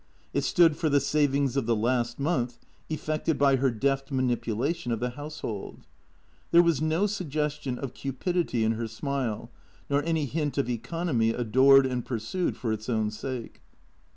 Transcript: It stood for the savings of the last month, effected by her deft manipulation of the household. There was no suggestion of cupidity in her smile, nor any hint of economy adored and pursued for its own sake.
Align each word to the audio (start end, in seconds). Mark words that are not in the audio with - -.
It 0.33 0.43
stood 0.43 0.75
for 0.77 0.89
the 0.89 0.99
savings 0.99 1.55
of 1.55 1.67
the 1.67 1.75
last 1.75 2.17
month, 2.19 2.57
effected 2.89 3.37
by 3.37 3.57
her 3.57 3.69
deft 3.69 4.09
manipulation 4.11 4.91
of 4.91 4.99
the 4.99 5.11
household. 5.11 5.85
There 6.49 6.63
was 6.63 6.81
no 6.81 7.05
suggestion 7.05 7.77
of 7.77 7.93
cupidity 7.93 8.63
in 8.63 8.71
her 8.71 8.87
smile, 8.87 9.51
nor 9.91 10.01
any 10.01 10.25
hint 10.25 10.57
of 10.57 10.71
economy 10.71 11.29
adored 11.29 11.85
and 11.85 12.03
pursued 12.03 12.57
for 12.57 12.73
its 12.73 12.89
own 12.89 13.11
sake. 13.11 13.61